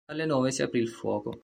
Alle 0.09 0.25
nove 0.25 0.51
si 0.51 0.61
aprì 0.63 0.79
il 0.79 0.89
fuoco. 0.89 1.39